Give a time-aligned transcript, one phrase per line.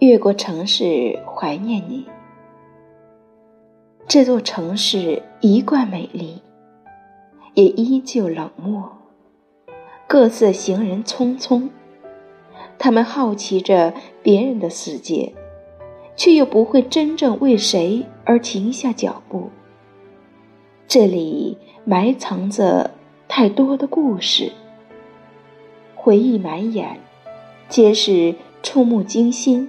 [0.00, 2.06] 越过城市怀念你
[4.06, 6.40] 这座城市一贯美丽，
[7.54, 8.90] 也依旧冷漠，
[10.06, 11.68] 各色行人匆匆，
[12.78, 13.92] 他们好奇着
[14.22, 15.34] 别人的世界，
[16.14, 19.50] 却又不会真正为谁而停下脚步。
[20.86, 22.92] 这里埋藏着
[23.26, 24.52] 太多的故事。
[25.96, 27.00] 回忆满眼，
[27.68, 29.68] 皆是触目惊心。